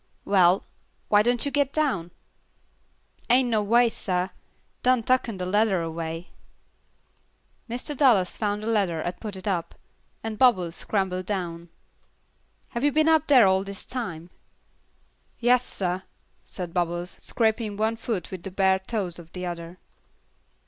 [0.25, 0.65] "Well,
[1.09, 2.09] why don't you get down?"
[3.29, 4.29] "Ain't no way, sah;
[4.81, 6.31] done tucken de ladder away."
[7.69, 7.95] Mr.
[7.95, 9.75] Dallas found the ladder and put it up,
[10.23, 11.69] and Bubbles scrambled down.
[12.69, 14.31] "Have you been up there all this time?"
[15.37, 16.01] "Yas, sah,"
[16.43, 19.77] said Bubbles, scraping one foot with the bare toes of the other.